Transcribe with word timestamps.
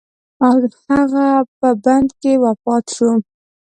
او 0.45 0.55
هغه 0.87 1.27
په 1.59 1.69
بند 1.83 2.09
کې 2.21 2.33
وفات 2.43 2.85
شو. 2.95 3.09